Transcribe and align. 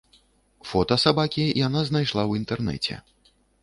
Фота 0.69 0.97
сабакі 1.03 1.45
яна 1.67 1.79
знайшла 1.93 2.21
ў 2.27 2.31
інтэрнэце. 2.45 2.93